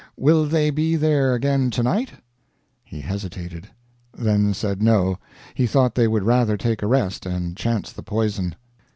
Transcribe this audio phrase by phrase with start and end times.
[0.17, 2.09] "Will they be there again to night?"
[2.83, 3.67] He hesitated;
[4.17, 5.19] then said no,
[5.53, 8.55] he thought they would rather take a rest and chance the poison.